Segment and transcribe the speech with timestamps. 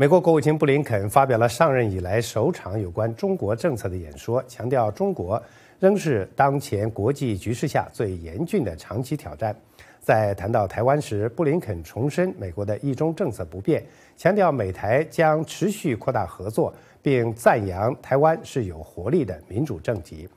[0.00, 5.42] 美国国务卿布林肯发表了上任以来首场有关中国政策的演说，强调中国
[5.80, 9.52] 仍是当前国际局势下最严峻的长期挑战。
[9.98, 13.84] 在谈到台湾时，布林肯重申美国的一中政策不变，
[14.16, 16.72] 强调美台将持续扩大合作，
[17.02, 20.28] 并赞扬台湾是有活力的民主政体。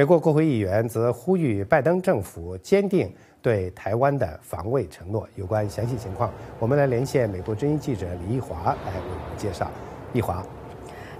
[0.00, 3.12] 美国国会议员则呼吁拜登政府坚定。
[3.42, 9.70] 对台湾的防卫承诺有关详细情况，我们来连线美国之音记者李义华来为我们介绍。
[10.14, 10.42] 义华。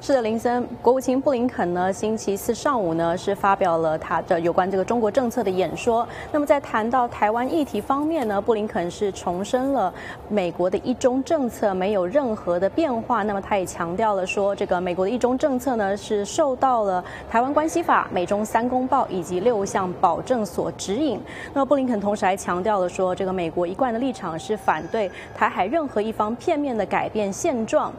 [0.02, 6.08] 是的，林森，国务卿布林肯呢，星期四上午呢是发表了他的有关这个中国政策的演说。
[6.32, 9.92] 那么在谈到台湾议题方面呢，布林肯是重申了
[10.30, 13.22] 美国的一中政策没有任何的变化。
[13.24, 21.20] 那么他也强调了说，这个美国的一中政策呢是受到了台湾关系法、美中三公报以及六项保证所指引。
[21.52, 27.92] 那么布林肯同时还强调了说，这个美国一贯的立场是反对台海任何一方片面的改变现状。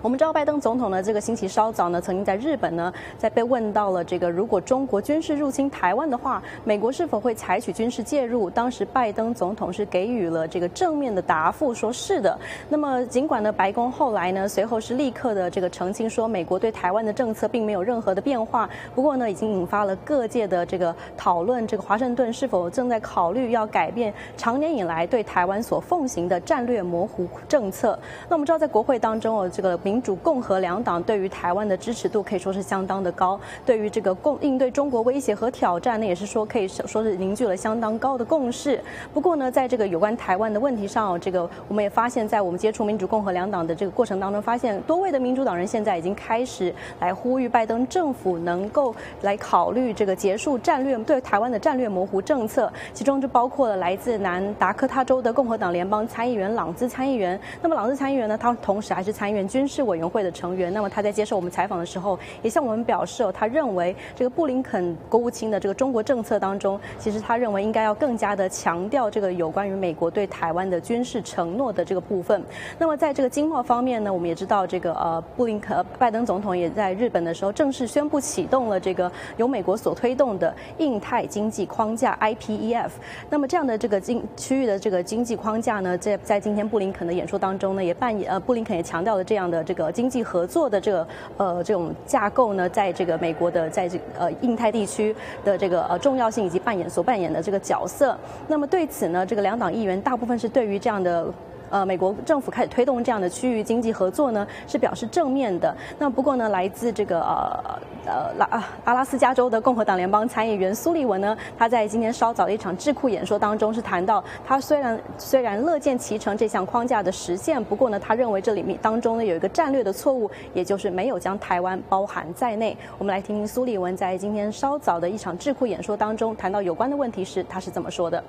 [0.00, 8.48] 我们知道，拜登总统呢，这个星期稍早呢，曾经在日本呢，在被问到了这个如果中国军事入侵台湾的话，美国是否会采取军事介入？
[8.48, 12.38] 当时拜登总统是给予了这个正面的答复，说是的。
[12.68, 18.70] 那么尽管呢，白宫后来呢，随后是立刻的这个澄清说，美国对台湾的政策并没有任何的变化。
[18.94, 27.98] 不过呢，已经引发了各界的这个讨论，这个华盛顿是否正在考虑要改变长年以来对台湾所奉行的战略模糊政策？
[28.28, 29.76] 那我们知道，在国会当中哦，这个。
[29.88, 38.78] 民主、共和两党对于台湾的支持度可以说是相当的高，对于这个共应对中国威胁和挑战，那也是说可以说是凝聚了相当高的共识。
[39.14, 57.40] 不过呢，在这个有关台湾的问题上，这个我们也发现，在我们接触民主、共和两党的这个过程当中，发现多位的民主党人现在已经开始来呼吁拜登政府能够来考虑这个结束战略对台湾的战略模糊政策，其中就包括了来自南达科他州的共和党联邦参议员朗兹参议员。
[57.62, 59.77] 那么朗兹参议员呢，他同时还是参议院军事。
[59.78, 72.42] 是委员会的成员，那么他在接受我们采访的时候，也向我们表示，他认为这个布林肯国务卿的这个中国政策当中，其实他认为应该要更加的强调这个有关于美国对台湾的军事承诺的这个部分。
[72.76, 82.90] 那么在这个经贸方面呢，我们也知道这个呃布林肯拜登总统也在日本的时候正式宣布启动了这个由美国所推动的印太经济框架 IPEF。
[83.30, 89.67] 那么这样的这个经区域的这个经济框架呢，在在今天布林肯的演说当中呢，也扮演呃布林肯也强调了这样的。
[89.68, 91.06] 这个经济合作的这个
[91.36, 95.14] 呃这种架构呢，在这个美国的在这呃印太地区
[95.44, 101.26] 的这个呃重要性以及扮演所扮演的这个角色，那么对此呢，这个两党议员大部分是对于这样的。
[101.70, 105.76] 呃，美国政府开始推动这样的区域经济合作呢，是表示正面的。
[105.98, 122.76] 那不过呢，来自这个呃呃拉阿拉斯加州的共和党联邦参议员苏利文呢，他在今天稍早的一场智库演说当中是谈到，他虽然虽然乐见其成这项框架的实现，不过呢，他认为这里面当中呢有一个战略的错误，也就是没有将台湾包含在内。
[122.98, 128.22] 我们来听听苏利文在今天稍早的一场智库演说当中谈到有关的问题时，他是怎么说的。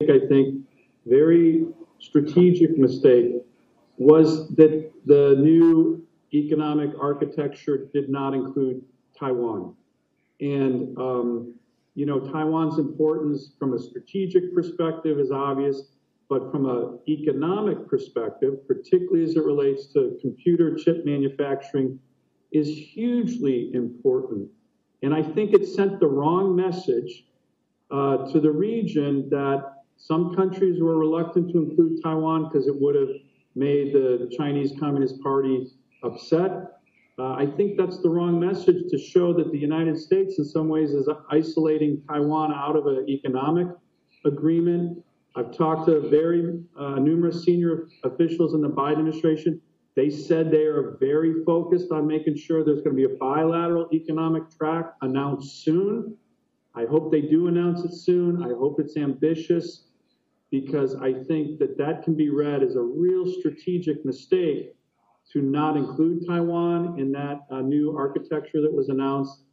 [0.00, 0.62] I think
[1.06, 1.66] very
[2.06, 3.32] strategic mistake
[3.96, 8.82] was that the new economic architecture did not include
[9.18, 9.74] Taiwan.
[10.40, 11.54] And, um,
[11.94, 15.82] you know, Taiwan's importance from a strategic perspective is obvious,
[16.28, 21.98] but from an economic perspective, particularly as it relates to computer chip manufacturing,
[22.50, 24.48] is hugely important.
[25.02, 27.26] And I think it sent the wrong message
[27.90, 32.94] uh, to the region that some countries were reluctant to include Taiwan because it would
[32.94, 33.08] have
[33.54, 35.66] made the Chinese Communist Party
[36.02, 36.50] upset.
[37.18, 40.68] Uh, I think that's the wrong message to show that the United States, in some
[40.68, 43.68] ways, is isolating Taiwan out of an economic
[44.24, 45.02] agreement.
[45.36, 49.60] I've talked to very uh, numerous senior officials in the Biden administration.
[49.96, 53.88] They said they are very focused on making sure there's going to be a bilateral
[53.92, 56.16] economic track announced soon.
[56.74, 58.42] I hope they do announce it soon.
[58.42, 59.84] I hope it's ambitious
[60.50, 64.74] because I think that that can be read as a real strategic mistake
[65.32, 69.44] to not include Taiwan in that uh, new architecture that was announced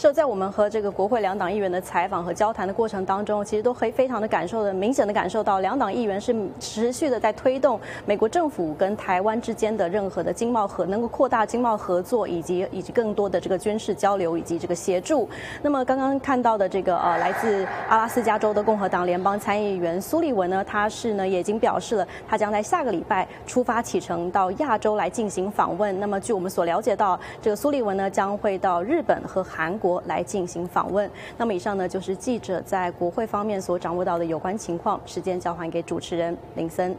[0.00, 15.28] 是在我们和这个国会两党议员的采访和交谈的过程当中，其实都可以非常的感受的明显的感受到，两党议员是持续的在推动美国政府跟台湾之间的任何的经贸合能够扩大经贸合作，以及以及更多的这个军事交流以及这个协助。
[15.62, 25.98] 那么刚刚看到的这个呃来自阿拉斯加州的共和党联邦参议员苏利文呢，他是呢也已经表示了，他将在下个礼拜出发启程到亚洲来进行访问。
[25.98, 29.87] 那么据我们所了解到，这个苏利文呢将会到日本和韩国。
[29.88, 31.10] 国来进行访问。
[31.38, 35.00] 那么以上呢，就是记者在国会方面所掌握到的有关情况。
[35.06, 36.94] 时间交还给主持人林森。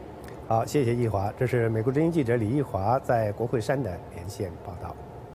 [0.48, 4.96] 好，谢谢易华，这是美国之音记者李易华在国会山的连线报道。